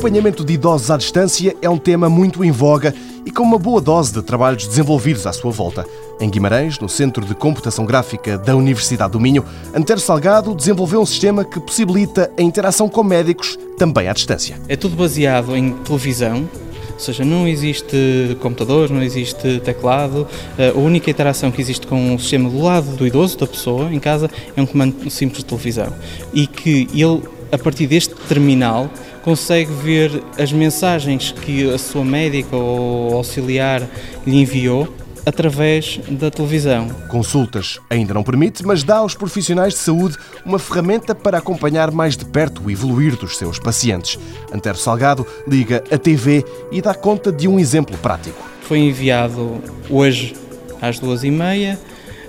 [0.00, 2.94] acompanhamento de idosos à distância é um tema muito em voga
[3.26, 5.84] e com uma boa dose de trabalhos desenvolvidos à sua volta.
[6.18, 9.44] Em Guimarães, no Centro de Computação Gráfica da Universidade do Minho,
[9.74, 14.58] Antero Salgado desenvolveu um sistema que possibilita a interação com médicos também à distância.
[14.68, 16.48] É tudo baseado em televisão,
[16.94, 20.26] ou seja, não existe computador, não existe teclado.
[20.56, 23.92] Eh, a única interação que existe com o sistema do lado do idoso, da pessoa,
[23.92, 25.92] em casa, é um comando simples de televisão.
[26.32, 28.90] E que ele, a partir deste terminal,
[29.22, 33.82] consegue ver as mensagens que a sua médica ou auxiliar
[34.26, 34.88] lhe enviou
[35.24, 36.88] através da televisão.
[37.08, 42.16] Consultas ainda não permite, mas dá aos profissionais de saúde uma ferramenta para acompanhar mais
[42.16, 44.18] de perto o evoluir dos seus pacientes.
[44.52, 48.42] Antero Salgado liga a TV e dá conta de um exemplo prático.
[48.62, 50.34] Foi enviado hoje
[50.80, 51.78] às duas e meia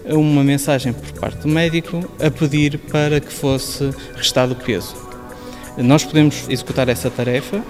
[0.06, 5.11] uma mensagem por parte do médico a pedir para que fosse restado o peso.
[5.78, 7.64] Nós podemos executar essa tarefa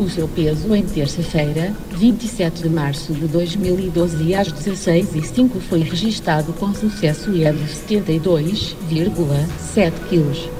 [0.00, 6.72] o seu peso em terça-feira, 27 de março de 2012 às 16h05 foi registado com
[6.72, 10.50] sucesso e é de 72,7 kg.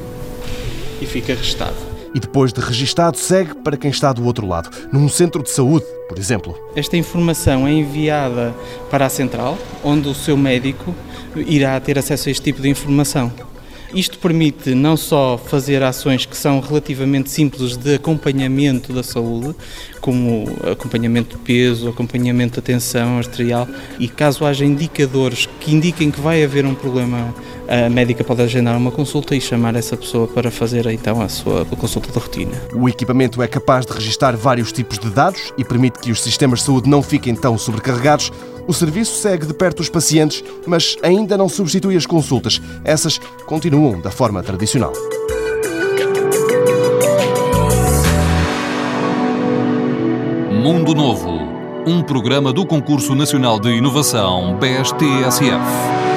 [1.01, 1.75] E fica registado.
[2.15, 5.87] E depois de registado, segue para quem está do outro lado, num centro de saúde,
[6.07, 6.55] por exemplo.
[6.77, 8.55] Esta informação é enviada
[8.91, 10.95] para a central, onde o seu médico
[11.35, 13.33] irá ter acesso a este tipo de informação.
[13.95, 19.55] Isto permite não só fazer ações que são relativamente simples de acompanhamento da saúde,
[20.01, 23.69] como acompanhamento de peso, acompanhamento de tensão arterial,
[23.99, 27.35] e caso haja indicadores que indiquem que vai haver um problema,
[27.69, 31.65] a médica pode agendar uma consulta e chamar essa pessoa para fazer então a sua
[31.65, 32.53] consulta de rotina.
[32.73, 36.61] O equipamento é capaz de registar vários tipos de dados e permite que os sistemas
[36.61, 38.31] de saúde não fiquem tão sobrecarregados
[38.67, 42.61] o serviço segue de perto os pacientes, mas ainda não substitui as consultas.
[42.85, 44.93] Essas continuam da forma tradicional.
[50.63, 51.39] Mundo Novo,
[51.87, 56.10] um programa do Concurso Nacional de Inovação BSTSF.